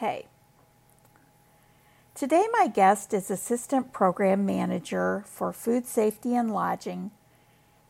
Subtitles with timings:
[0.00, 0.26] Okay.
[2.14, 7.10] Today, my guest is Assistant Program Manager for Food Safety and Lodging,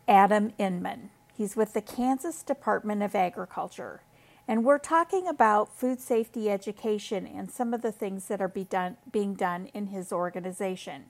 [0.06, 1.10] Adam Inman.
[1.34, 4.00] He's with the Kansas Department of Agriculture.
[4.46, 8.64] And we're talking about food safety education and some of the things that are be
[8.64, 11.04] done, being done in his organization.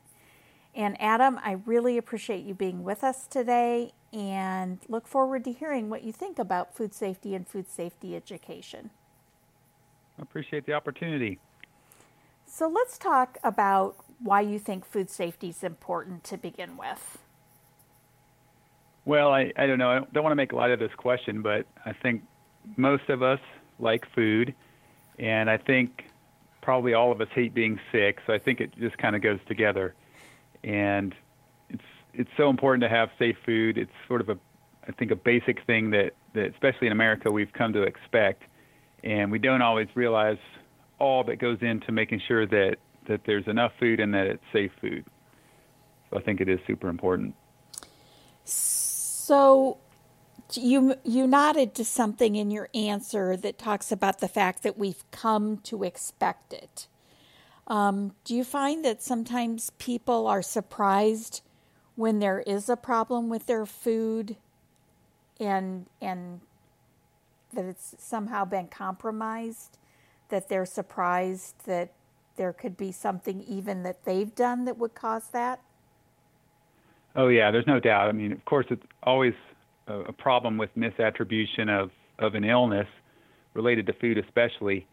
[0.74, 5.90] And Adam, I really appreciate you being with us today and look forward to hearing
[5.90, 8.90] what you think about food safety and food safety education.
[10.18, 11.38] I appreciate the opportunity.
[12.46, 17.18] So let's talk about why you think food safety is important to begin with.
[19.04, 19.90] Well, I, I don't know.
[19.90, 22.22] I don't want to make light of this question, but I think
[22.76, 23.40] most of us
[23.78, 24.54] like food,
[25.18, 26.04] and I think
[26.60, 28.18] probably all of us hate being sick.
[28.26, 29.94] So I think it just kind of goes together,
[30.64, 31.14] and
[31.70, 33.78] it's it's so important to have safe food.
[33.78, 34.38] It's sort of a
[34.88, 38.44] I think a basic thing that, that especially in America we've come to expect,
[39.04, 40.38] and we don't always realize
[40.98, 42.76] all that goes into making sure that
[43.06, 45.04] that there's enough food and that it's safe food.
[46.10, 47.34] So I think it is super important.
[48.44, 49.78] So
[50.54, 55.04] you you nodded to something in your answer that talks about the fact that we've
[55.10, 56.86] come to expect it.
[57.66, 61.42] Um, do you find that sometimes people are surprised
[61.96, 64.36] when there is a problem with their food,
[65.38, 66.40] and and
[67.54, 69.78] that it's somehow been compromised?
[70.28, 71.92] That they're surprised that
[72.36, 75.60] there could be something even that they've done that would cause that?
[77.16, 78.08] Oh yeah, there's no doubt.
[78.08, 79.34] I mean, of course, it's always
[79.88, 82.86] a, problem with misattribution of, of an illness
[83.54, 84.86] related to food, especially.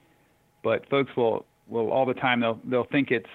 [0.64, 3.30] But folks will will all the time they'll they'll think it's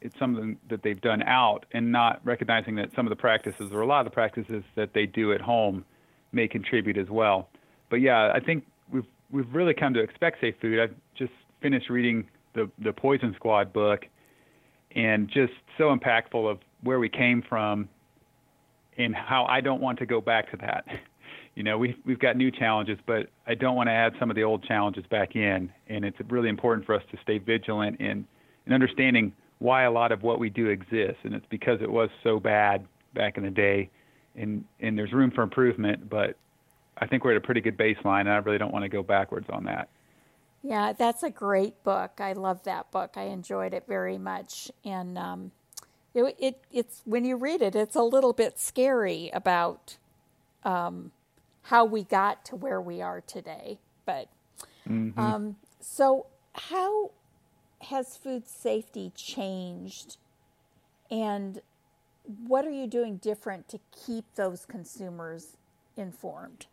[0.00, 3.82] it's something that they've done out and not recognizing that some of the practices or
[3.82, 5.84] a lot of the practices that they do at home
[6.32, 7.48] may contribute as well.
[7.90, 10.80] But yeah, I think we've we've really come to expect safe food.
[10.80, 14.06] I've just finished reading the the Poison Squad book
[14.94, 17.88] and just so impactful of where we came from
[18.96, 20.84] and how I don't want to go back to that.
[21.56, 24.36] You know, we've we've got new challenges, but I don't want to add some of
[24.36, 25.70] the old challenges back in.
[25.88, 28.24] And it's really important for us to stay vigilant in,
[28.66, 32.08] in understanding why a lot of what we do exists, and it's because it was
[32.22, 33.90] so bad back in the day,
[34.36, 36.08] and and there's room for improvement.
[36.08, 36.36] But
[37.00, 39.02] I think we're at a pretty good baseline, and I really don't want to go
[39.02, 39.88] backwards on that.
[40.62, 42.20] Yeah, that's a great book.
[42.20, 43.12] I love that book.
[43.16, 45.52] I enjoyed it very much, and um,
[46.12, 49.96] it, it it's when you read it, it's a little bit scary about
[50.62, 51.12] um,
[51.62, 53.78] how we got to where we are today.
[54.04, 54.28] But
[54.86, 55.18] mm-hmm.
[55.18, 57.12] um, so, how
[57.88, 60.18] has food safety changed,
[61.10, 61.62] and
[62.46, 65.56] what are you doing different to keep those consumers
[65.96, 66.66] informed?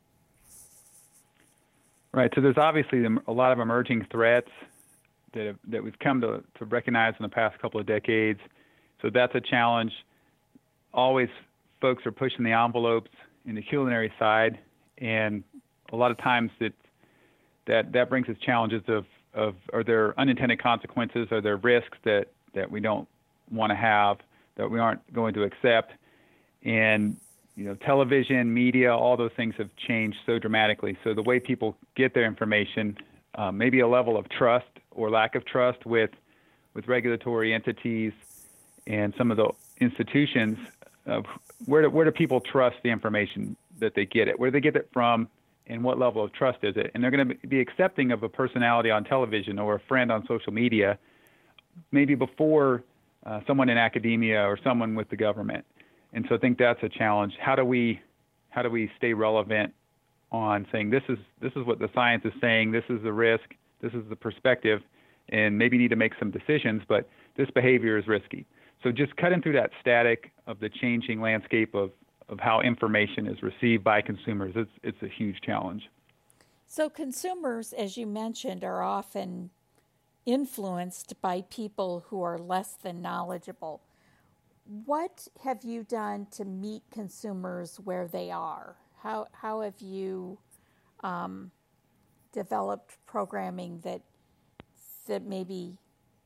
[2.13, 2.31] Right.
[2.35, 4.49] So there's obviously a lot of emerging threats
[5.33, 8.39] that have, that we've come to, to recognize in the past couple of decades.
[9.01, 9.91] So that's a challenge.
[10.93, 11.29] Always,
[11.79, 13.11] folks are pushing the envelopes
[13.45, 14.57] in the culinary side,
[14.97, 15.43] and
[15.91, 16.73] a lot of times it
[17.67, 21.27] that that brings us challenges of of are there unintended consequences?
[21.31, 23.07] Are there risks that that we don't
[23.51, 24.17] want to have
[24.55, 25.91] that we aren't going to accept?
[26.63, 27.17] And
[27.57, 30.97] you know, television, media, all those things have changed so dramatically.
[31.03, 32.97] So the way people get their information,
[33.35, 36.11] uh, maybe a level of trust or lack of trust with
[36.73, 38.13] with regulatory entities
[38.85, 39.49] and some of the
[39.81, 40.59] institutions
[41.65, 44.39] where do, where do people trust the information that they get it?
[44.39, 45.27] Where do they get it from?
[45.67, 46.91] And what level of trust is it?
[46.93, 50.25] And they're going to be accepting of a personality on television or a friend on
[50.27, 50.97] social media,
[51.91, 52.83] maybe before
[53.25, 55.65] uh, someone in academia or someone with the government.
[56.17, 57.33] And so I think that's a challenge.
[57.39, 58.01] How do we
[58.49, 59.71] how do we stay relevant
[60.31, 63.53] on saying this is this is what the science is saying, this is the risk,
[63.83, 64.81] this is the perspective,
[65.29, 68.47] and maybe need to make some decisions, but this behavior is risky.
[68.81, 71.91] So just cutting through that static of the changing landscape of,
[72.29, 75.83] of how information is received by consumers, it's, it's a huge challenge.
[76.65, 79.51] So consumers, as you mentioned, are often
[80.25, 83.81] influenced by people who are less than knowledgeable.
[84.85, 88.75] What have you done to meet consumers where they are?
[89.01, 90.37] How, how have you
[91.03, 91.51] um,
[92.33, 94.01] developed programming that,
[95.07, 95.77] that maybe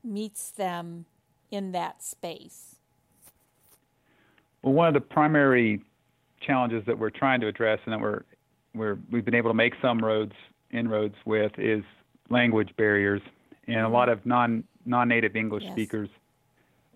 [0.02, 1.06] meets them
[1.52, 2.76] in that space?
[4.62, 5.84] Well, one of the primary
[6.40, 8.22] challenges that we're trying to address and that we're,
[8.74, 10.32] we're we've been able to make some roads
[10.72, 11.84] inroads with is
[12.30, 13.20] language barriers
[13.68, 15.72] and a lot of non non-native English yes.
[15.72, 16.08] speakers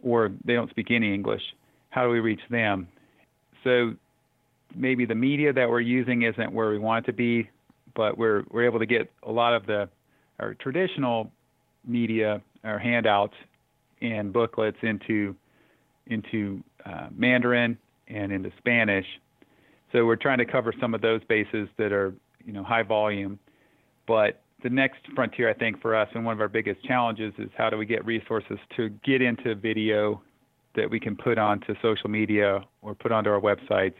[0.02, 1.43] or they don't speak any English.
[1.90, 2.88] How do we reach them?
[3.64, 3.94] So
[4.75, 7.50] maybe the media that we're using isn't where we want it to be,
[7.94, 9.88] but we're we're able to get a lot of the
[10.38, 11.31] our traditional
[11.87, 13.34] media or handouts
[14.02, 15.34] and booklets into
[16.08, 17.78] into uh, Mandarin
[18.08, 19.06] and into Spanish.
[19.92, 22.14] So we're trying to cover some of those bases that are
[22.44, 23.38] you know high volume.
[24.06, 27.48] But the next frontier, I think, for us and one of our biggest challenges is
[27.56, 30.20] how do we get resources to get into video
[30.74, 33.94] that we can put onto social media or put onto our websites?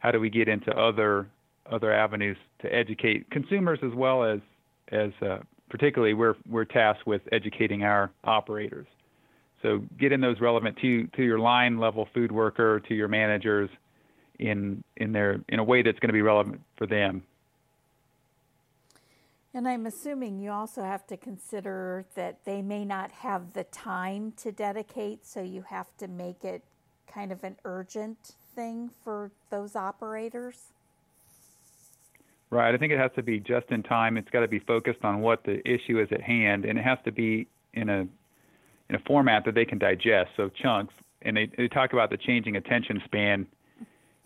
[0.00, 1.30] How do we get into other
[1.70, 4.40] other avenues to educate consumers as well as
[4.88, 5.38] as uh,
[5.70, 8.86] particularly we're we're tasked with educating our operators.
[9.62, 13.70] So getting those relevant to to your line level food worker, to your managers,
[14.38, 17.22] in in their in a way that's going to be relevant for them.
[19.54, 24.32] And I'm assuming you also have to consider that they may not have the time
[24.38, 26.62] to dedicate, so you have to make it
[27.06, 30.72] kind of an urgent thing for those operators.
[32.48, 32.74] Right.
[32.74, 34.16] I think it has to be just in time.
[34.16, 36.98] It's got to be focused on what the issue is at hand, and it has
[37.04, 38.06] to be in a
[38.88, 40.30] in a format that they can digest.
[40.36, 40.92] So chunks.
[41.22, 43.46] And they, they talk about the changing attention span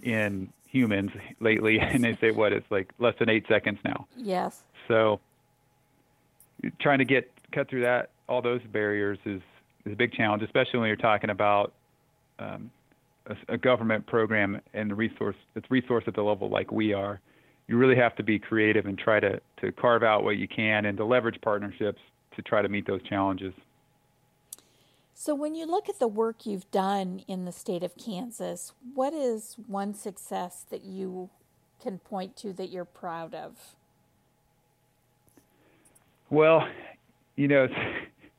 [0.02, 4.06] in humans lately, and they say what it's like less than eight seconds now.
[4.17, 4.62] Yes.
[4.88, 5.20] So
[6.81, 9.40] trying to get cut through that all those barriers is
[9.84, 11.73] is a big challenge, especially when you're talking about
[12.38, 12.70] um,
[13.26, 17.20] a, a government program and the resource it's resource at the level like we are
[17.69, 20.84] you really have to be creative and try to, to carve out what you can
[20.84, 22.00] and to leverage partnerships
[22.37, 23.52] to try to meet those challenges.
[25.18, 29.14] So, when you look at the work you've done in the state of Kansas, what
[29.14, 31.30] is one success that you
[31.82, 33.74] can point to that you're proud of?
[36.28, 36.68] Well,
[37.34, 37.74] you know, it's,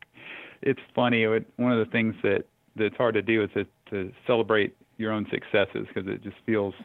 [0.62, 1.24] it's funny.
[1.24, 2.46] It, one of the things that
[2.76, 6.76] that's hard to do is to, to celebrate your own successes because it just feels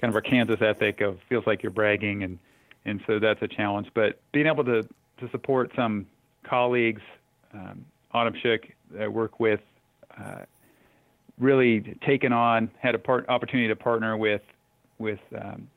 [0.00, 2.40] kind of our Kansas ethic of feels like you're bragging, and
[2.84, 3.86] and so that's a challenge.
[3.94, 6.06] But being able to to support some
[6.42, 7.02] colleagues,
[7.54, 8.62] um, Autumn Shook,
[9.00, 9.60] I work with,
[10.18, 10.42] uh,
[11.38, 14.42] really taken on had a part opportunity to partner with
[14.98, 15.68] with um,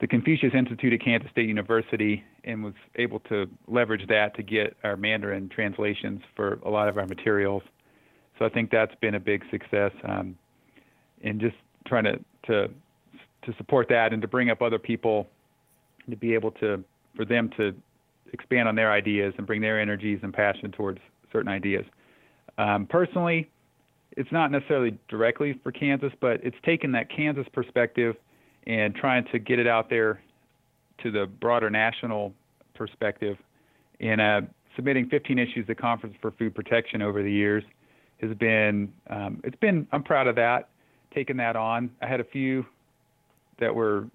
[0.00, 4.76] the Confucius Institute at Kansas State University and was able to leverage that to get
[4.84, 7.62] our Mandarin translations for a lot of our materials.
[8.38, 9.92] So I think that's been a big success.
[10.04, 10.38] Um,
[11.22, 11.56] and just
[11.86, 12.70] trying to, to
[13.42, 15.28] to support that and to bring up other people
[16.10, 16.82] to be able to
[17.16, 17.74] for them to
[18.32, 21.00] expand on their ideas and bring their energies and passion towards
[21.32, 21.84] certain ideas.
[22.58, 23.50] Um, personally,
[24.16, 28.16] it's not necessarily directly for Kansas, but it's taken that Kansas perspective
[28.66, 30.20] and trying to get it out there
[31.02, 32.34] to the broader national
[32.74, 33.36] perspective.
[34.00, 34.40] And uh,
[34.76, 37.64] submitting 15 issues to Conference for Food Protection over the years
[38.20, 40.68] has been um, it's been I'm proud of that,
[41.14, 41.90] taking that on.
[42.02, 42.66] I had a few
[43.60, 44.06] that were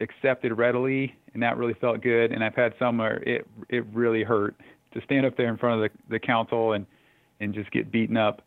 [0.00, 2.32] accepted readily, and that really felt good.
[2.32, 4.54] And I've had some where it it really hurt
[4.92, 6.86] to stand up there in front of the the council and
[7.40, 8.42] and just get beaten up.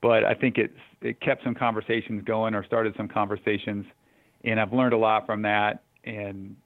[0.00, 0.72] But I think it
[1.02, 3.86] it kept some conversations going or started some conversations,
[4.44, 5.82] and I've learned a lot from that.
[6.04, 6.56] And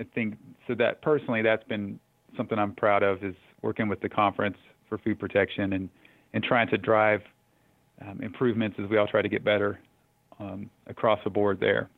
[0.00, 0.36] I think
[0.66, 1.98] so that personally, that's been
[2.36, 4.56] something I'm proud of is working with the conference
[4.88, 5.88] for food protection and
[6.34, 7.22] and trying to drive
[8.00, 9.78] um, improvements as we all try to get better
[10.40, 11.88] um, across the board there.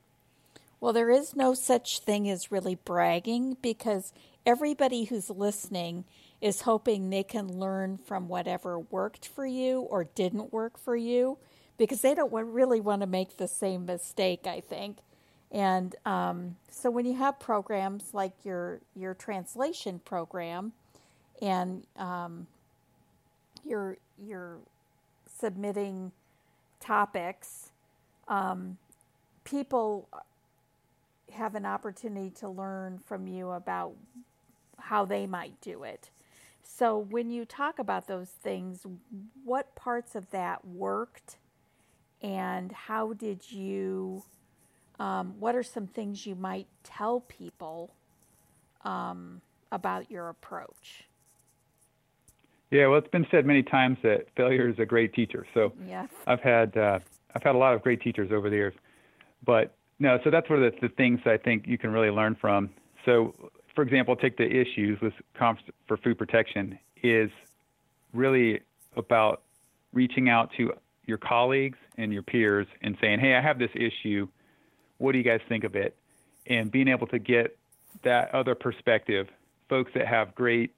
[0.81, 4.13] Well, there is no such thing as really bragging because
[4.45, 6.05] everybody who's listening
[6.45, 11.39] is hoping they can learn from whatever worked for you or didn't work for you
[11.79, 14.99] because they don't really want to make the same mistake, I think.
[15.51, 20.73] And um, so when you have programs like your your translation program,
[21.41, 22.47] and um,
[23.65, 24.59] you're you're
[25.39, 26.13] submitting
[26.79, 27.71] topics,
[28.29, 28.77] um,
[29.45, 30.11] people
[31.33, 33.95] have an opportunity to learn from you about
[34.79, 36.11] how they might do it.
[36.67, 38.87] So, when you talk about those things,
[39.45, 41.37] what parts of that worked,
[42.23, 44.25] and how did you?
[44.99, 47.93] Um, what are some things you might tell people
[48.83, 49.41] um,
[49.73, 51.05] about your approach?
[52.71, 55.47] Yeah, well, it's been said many times that failure is a great teacher.
[55.55, 56.09] So, yes.
[56.27, 56.99] I've had uh,
[57.35, 58.75] I've had a lot of great teachers over the years,
[59.45, 62.37] but no, so that's one of the, the things I think you can really learn
[62.41, 62.71] from.
[63.05, 63.35] So,
[63.75, 67.31] for example, take the issues with Conference for Food Protection is
[68.13, 68.61] really
[68.97, 69.43] about
[69.93, 70.73] reaching out to
[71.07, 74.29] your colleagues and your peers and saying, "Hey, I have this issue.
[74.99, 75.97] What do you guys think of it?"
[76.47, 77.57] And being able to get
[78.03, 79.29] that other perspective,
[79.69, 80.73] folks that have great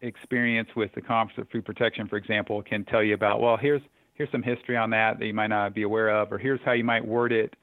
[0.00, 3.82] experience with the Conference for Food Protection, for example, can tell you about, well, here's
[4.14, 6.72] here's some history on that that you might not be aware of, or here's how
[6.72, 7.56] you might word it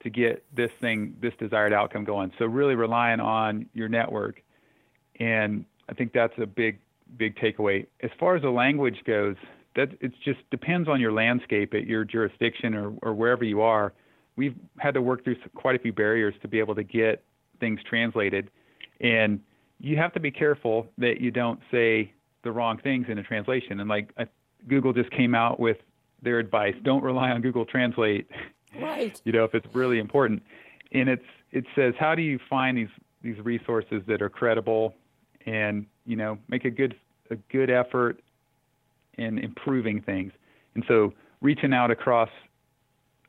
[0.00, 2.32] to get this thing, this desired outcome going.
[2.38, 4.42] So really relying on your network,
[5.18, 6.78] and I think that's a big
[7.16, 7.86] big takeaway.
[8.02, 9.36] As far as the language goes,
[9.76, 13.92] that it just depends on your landscape at your jurisdiction or, or wherever you are.
[14.36, 17.24] We've had to work through quite a few barriers to be able to get
[17.60, 18.50] things translated,
[19.00, 19.40] and
[19.80, 22.12] you have to be careful that you don't say
[22.44, 23.80] the wrong things in a translation.
[23.80, 24.12] And like
[24.68, 25.78] Google just came out with
[26.22, 28.28] their advice: don't rely on Google Translate.
[28.80, 29.20] Right.
[29.24, 30.42] you know, if it's really important,
[30.92, 32.88] and it's it says how do you find these
[33.22, 34.94] these resources that are credible
[35.46, 36.94] and you know make a good
[37.30, 38.20] a good effort
[39.16, 40.32] in improving things.
[40.74, 42.30] And so reaching out across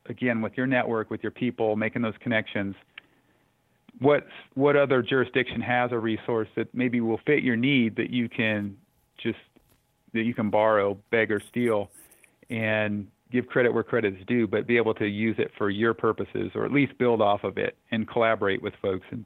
[0.06, 2.74] again with your network, with your people, making those connections.
[3.98, 8.28] What what other jurisdiction has a resource that maybe will fit your need that you
[8.28, 8.76] can
[9.18, 9.38] just
[10.12, 11.90] that you can borrow, beg or steal,
[12.48, 15.94] and give credit where credit is due, but be able to use it for your
[15.94, 19.06] purposes or at least build off of it and collaborate with folks.
[19.10, 19.24] And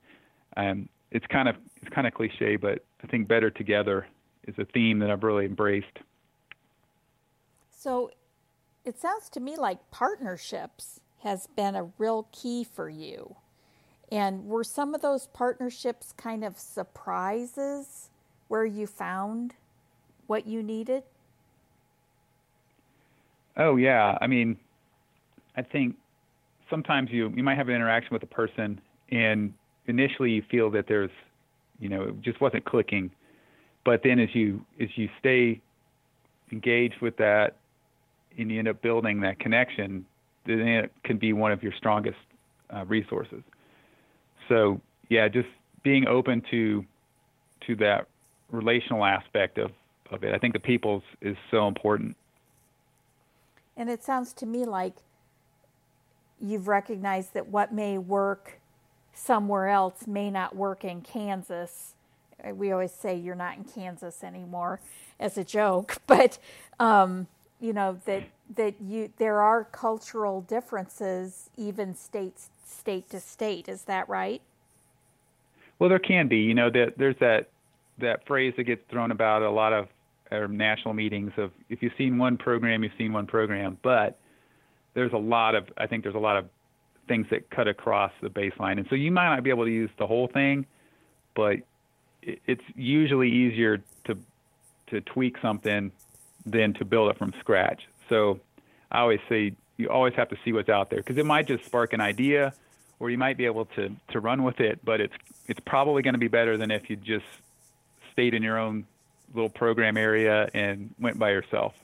[0.56, 4.06] um, it's kind of it's kind of cliche, but I think better together
[4.46, 5.99] is a theme that I've really embraced.
[7.70, 8.11] So
[8.84, 13.37] it sounds to me like partnerships has been a real key for you.
[14.12, 18.11] And were some of those partnerships kind of surprises
[18.49, 19.54] where you found
[20.26, 21.02] what you needed?
[23.56, 24.56] Oh yeah, I mean,
[25.56, 25.96] I think
[26.70, 28.80] sometimes you you might have an interaction with a person
[29.11, 29.52] and
[29.87, 31.11] initially you feel that there's,
[31.78, 33.11] you know, it just wasn't clicking,
[33.84, 35.61] but then as you as you stay
[36.52, 37.56] engaged with that
[38.38, 40.04] and you end up building that connection,
[40.46, 42.18] then it can be one of your strongest
[42.75, 43.42] uh, resources.
[44.49, 45.49] So yeah, just
[45.82, 46.84] being open to
[47.66, 48.08] to that
[48.50, 49.70] relational aspect of,
[50.11, 50.34] of it.
[50.34, 52.16] I think the people's is so important.
[53.76, 54.95] And it sounds to me like
[56.40, 58.61] you've recognized that what may work
[59.14, 61.95] somewhere else may not work in Kansas.
[62.52, 64.81] We always say you're not in Kansas anymore
[65.19, 66.38] as a joke, but
[66.78, 67.26] um,
[67.61, 68.25] you know that
[68.57, 73.69] that you there are cultural differences even state state to state.
[73.69, 74.43] Is that right?
[75.78, 76.38] Well, there can be.
[76.38, 77.49] You know that there's that
[77.99, 79.88] that phrase that gets thrown about a lot of
[80.34, 84.18] our national meetings of if you've seen one program, you've seen one program, but
[84.94, 86.46] there's a lot of I think there's a lot of
[87.08, 88.78] things that cut across the baseline.
[88.78, 90.66] And so you might not be able to use the whole thing,
[91.34, 91.58] but
[92.22, 94.18] it's usually easier to
[94.88, 95.92] to tweak something
[96.46, 97.82] than to build it from scratch.
[98.08, 98.40] So
[98.90, 101.64] I always say you always have to see what's out there because it might just
[101.64, 102.54] spark an idea
[103.00, 105.14] or you might be able to to run with it, but it's
[105.46, 107.26] it's probably going to be better than if you just
[108.12, 108.86] stayed in your own
[109.34, 111.74] little program area and went by herself.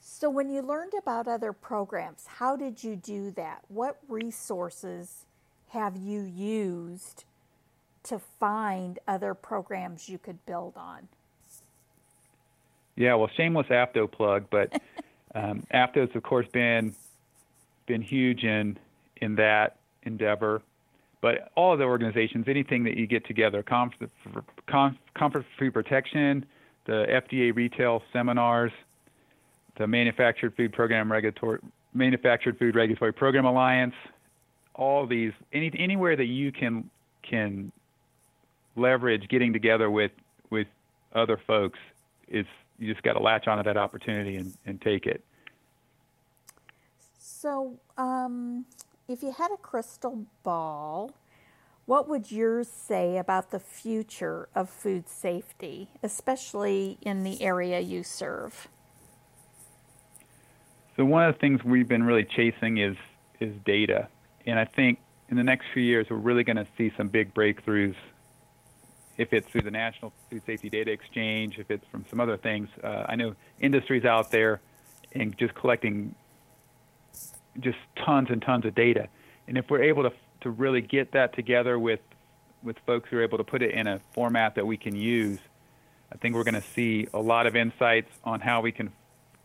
[0.00, 3.60] So, when you learned about other programs, how did you do that?
[3.68, 5.26] What resources
[5.70, 7.24] have you used
[8.04, 11.08] to find other programs you could build on?
[12.96, 14.72] Yeah, well, shameless AFDO plug, but
[15.34, 16.94] um, AFDO's of course been
[17.86, 18.78] been huge in
[19.18, 20.62] in that endeavor.
[21.20, 26.46] But all of the organizations, anything that you get together, Conference for Food Protection,
[26.88, 28.72] the FDA retail seminars,
[29.76, 31.60] the Manufactured Food Program Regulatory
[31.94, 33.94] Manufactured Food Regulatory Program Alliance,
[34.74, 36.88] all these any anywhere that you can
[37.22, 37.70] can
[38.74, 40.12] leverage getting together with
[40.50, 40.66] with
[41.14, 41.78] other folks
[42.26, 42.46] is
[42.78, 45.22] you just got to latch onto that opportunity and, and take it.
[47.18, 48.64] So, um,
[49.08, 51.12] if you had a crystal ball,
[51.88, 58.02] what would yours say about the future of food safety, especially in the area you
[58.02, 58.68] serve?
[60.98, 62.94] So one of the things we've been really chasing is
[63.40, 64.08] is data,
[64.44, 64.98] and I think
[65.30, 67.96] in the next few years we're really going to see some big breakthroughs.
[69.16, 72.68] If it's through the National Food Safety Data Exchange, if it's from some other things,
[72.84, 74.60] uh, I know industries out there
[75.12, 76.14] and just collecting
[77.60, 79.08] just tons and tons of data.
[79.46, 82.00] And if we're able to to really get that together with
[82.62, 85.38] with folks who are able to put it in a format that we can use,
[86.12, 88.90] I think we're going to see a lot of insights on how we can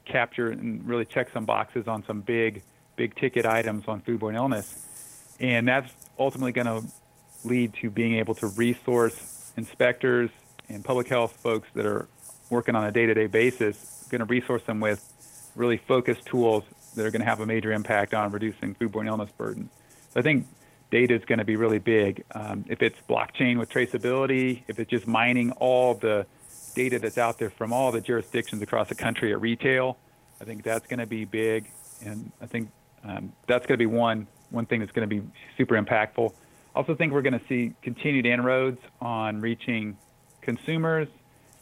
[0.06, 2.64] capture and really check some boxes on some big,
[2.96, 5.36] big ticket items on foodborne illness.
[5.40, 6.88] And that's ultimately going to
[7.44, 10.30] lead to being able to resource inspectors
[10.70, 12.08] and public health folks that are
[12.50, 15.10] working on a day to day basis, going to resource them with
[15.56, 16.64] really focused tools
[16.96, 19.70] that are going to have a major impact on reducing foodborne illness burden.
[20.12, 20.48] So I think
[20.94, 22.24] data is going to be really big.
[22.36, 26.28] Um, if it's blockchain with traceability, if it's just mining all the
[26.76, 29.98] data that's out there from all the jurisdictions across the country at retail.
[30.40, 31.72] I think that's going to be big,
[32.06, 32.70] and I think
[33.04, 36.32] um, that's going to be one one thing that's going to be super impactful.
[36.76, 39.98] Also think we're going to see continued inroads on reaching
[40.42, 41.08] consumers,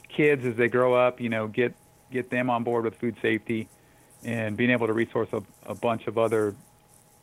[0.09, 1.73] kids as they grow up, you know, get
[2.11, 3.69] get them on board with food safety,
[4.25, 6.53] and being able to resource a, a bunch of other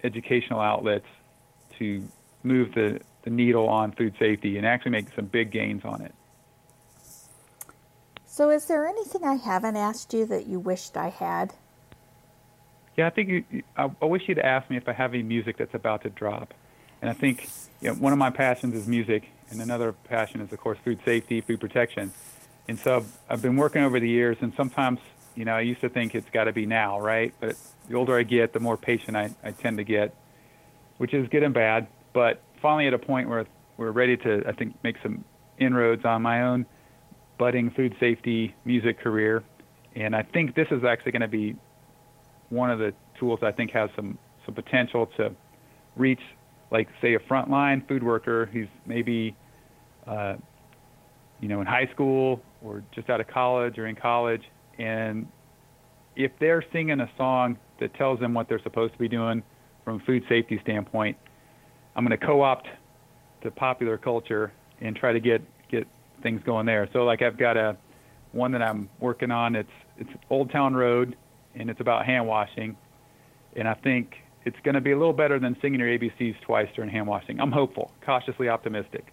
[0.02, 1.06] educational outlets
[1.78, 2.06] to
[2.42, 6.14] move the, the needle on food safety and actually make some big gains on it.
[8.26, 11.54] So, is there anything I haven't asked you that you wished I had?
[12.96, 15.56] Yeah, I think you, I, I wish you'd ask me if I have any music
[15.56, 16.54] that's about to drop.
[17.00, 17.48] And I think
[17.80, 21.00] you know, one of my passions is music, and another passion is, of course, food
[21.04, 22.12] safety, food protection.
[22.68, 25.00] And so I've, I've been working over the years, and sometimes,
[25.34, 27.32] you know, I used to think it's got to be now, right?
[27.40, 27.56] But
[27.88, 30.14] the older I get, the more patient I, I tend to get,
[30.98, 31.88] which is good and bad.
[32.12, 35.24] But finally, at a point where we're ready to, I think, make some
[35.58, 36.66] inroads on my own
[37.38, 39.42] budding food safety music career.
[39.94, 41.56] And I think this is actually going to be
[42.50, 45.32] one of the tools I think has some, some potential to
[45.96, 46.20] reach,
[46.70, 49.36] like, say, a frontline food worker who's maybe,
[50.06, 50.34] uh,
[51.40, 54.42] you know, in high school or just out of college or in college.
[54.78, 55.28] And
[56.16, 59.42] if they're singing a song that tells them what they're supposed to be doing
[59.88, 61.16] from a food safety standpoint,
[61.96, 62.68] I'm going to co-opt
[63.42, 64.52] the popular culture
[64.82, 65.40] and try to get
[65.70, 65.86] get
[66.22, 66.90] things going there.
[66.92, 67.74] So like I've got a
[68.32, 69.56] one that I'm working on.
[69.56, 71.16] It's it's Old Town Road,
[71.54, 72.76] and it's about hand washing,
[73.56, 76.68] and I think it's going to be a little better than singing your ABCs twice
[76.76, 77.40] during hand washing.
[77.40, 79.06] I'm hopeful, cautiously optimistic,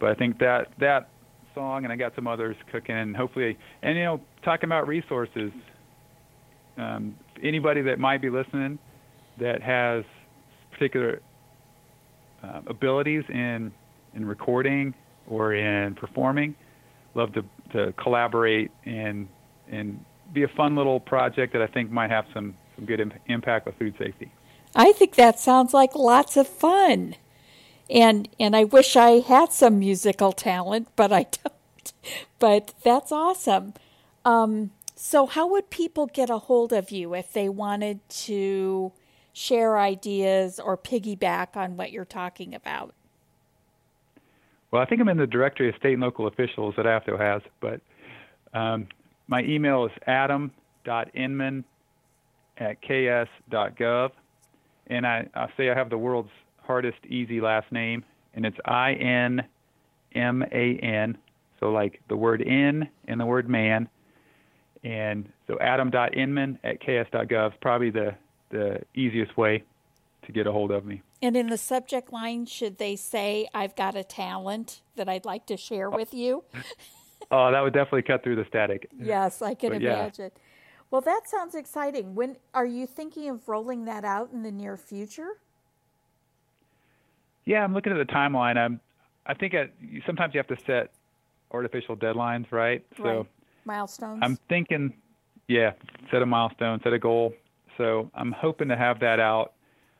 [0.00, 1.08] but I think that that
[1.54, 5.52] song and I got some others cooking, and hopefully, and you know, talking about resources.
[6.76, 8.78] Um, anybody that might be listening
[9.40, 10.04] that has
[10.70, 11.20] particular
[12.42, 13.72] uh, abilities in
[14.14, 14.94] in recording
[15.26, 16.54] or in performing.
[17.14, 19.28] Love to, to collaborate and
[19.68, 23.14] and be a fun little project that I think might have some some good imp-
[23.26, 24.30] impact with food safety.
[24.74, 27.16] I think that sounds like lots of fun.
[27.88, 31.92] And and I wish I had some musical talent, but I don't.
[32.38, 33.74] But that's awesome.
[34.24, 38.92] Um, so how would people get a hold of you if they wanted to
[39.40, 42.94] share ideas or piggyback on what you're talking about?
[44.70, 47.42] Well, I think I'm in the directory of state and local officials that AFDO has,
[47.60, 47.80] but
[48.56, 48.86] um,
[49.28, 51.64] my email is adam.inman
[52.58, 54.10] at ks.gov.
[54.88, 58.92] And I, I say I have the world's hardest easy last name, and it's I
[58.94, 59.42] N
[60.14, 61.16] M A N.
[61.60, 63.88] So, like the word in and the word man.
[64.82, 68.14] And so, adam.inman at ks.gov is probably the,
[68.50, 69.64] the easiest way
[70.24, 71.02] to get a hold of me.
[71.22, 75.46] And in the subject line, should they say, I've got a talent that I'd like
[75.46, 76.44] to share with you?
[77.30, 78.88] oh, that would definitely cut through the static.
[78.98, 80.30] Yes, I can but imagine.
[80.34, 80.42] Yeah.
[80.90, 82.14] Well, that sounds exciting.
[82.14, 85.38] When are you thinking of rolling that out in the near future?
[87.44, 88.56] Yeah, I'm looking at the timeline.
[88.56, 88.80] I'm,
[89.26, 89.70] I think I,
[90.06, 90.90] sometimes you have to set
[91.52, 92.84] artificial deadlines, right?
[92.96, 93.26] So right.
[93.64, 94.20] milestones.
[94.22, 94.94] I'm thinking,
[95.48, 95.72] yeah,
[96.10, 97.34] set a milestone, set a goal.
[97.80, 99.54] So I'm hoping to have that out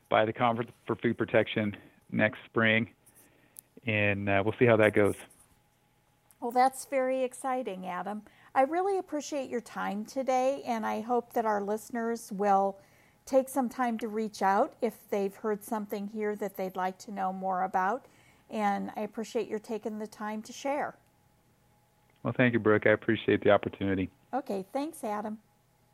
[0.07, 1.75] by the Conference for Food Protection
[2.11, 2.91] next spring,
[3.87, 5.15] and uh, we'll see how that goes.
[6.39, 8.21] Well, that's very exciting, Adam.
[8.53, 12.77] I really appreciate your time today, and I hope that our listeners will
[13.25, 17.11] take some time to reach out if they've heard something here that they'd like to
[17.11, 18.05] know more about.
[18.51, 20.97] And I appreciate your taking the time to share.
[22.21, 22.85] Well, thank you, Brooke.
[22.85, 24.11] I appreciate the opportunity.
[24.35, 25.39] Okay, thanks, Adam.